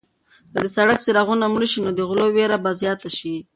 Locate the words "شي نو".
1.71-1.91